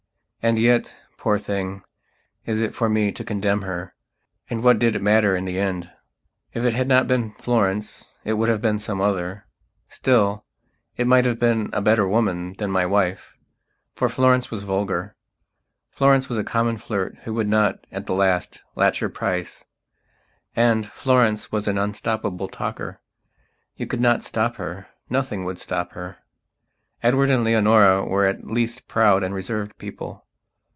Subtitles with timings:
[0.43, 1.83] And yet, poor thing,
[2.47, 3.91] is it for me to condemn herand
[4.63, 5.91] what did it matter in the end?
[6.55, 9.45] If it had not been Florence, it would have been some other...
[9.87, 10.43] Still,
[10.97, 13.37] it might have been a better woman than my wife.
[13.93, 15.15] For Florence was vulgar;
[15.91, 19.65] Florence was a common flirt who would not, at the last, lacher prise;
[20.55, 22.99] and Florence was an unstoppable talker.
[23.75, 26.17] You could not stop her; nothing would stop her.
[27.03, 30.25] Edward and Leonora were at least proud and reserved people.